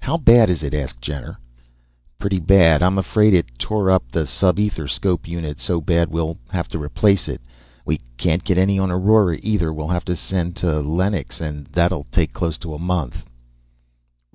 "How 0.00 0.16
bad 0.16 0.48
is 0.48 0.62
it?" 0.62 0.72
asked 0.72 1.02
Jenner. 1.02 1.36
"Pretty 2.18 2.40
bad, 2.40 2.82
I'm 2.82 2.96
afraid. 2.96 3.34
It 3.34 3.58
tore 3.58 3.90
up 3.90 4.10
the 4.10 4.24
subetherscope 4.26 5.28
unit 5.28 5.60
so 5.60 5.78
bad 5.78 6.08
we'll 6.08 6.38
have 6.48 6.68
to 6.68 6.78
replace 6.78 7.28
it. 7.28 7.42
We 7.84 8.00
can't 8.16 8.44
get 8.44 8.56
any 8.56 8.78
on 8.78 8.90
Aurora 8.90 9.38
either. 9.42 9.70
We'll 9.70 9.88
have 9.88 10.06
to 10.06 10.16
send 10.16 10.56
to 10.56 10.80
Lennix, 10.82 11.38
and 11.38 11.66
that'll 11.66 12.04
take 12.04 12.32
close 12.32 12.56
to 12.56 12.72
a 12.72 12.78
month." 12.78 13.26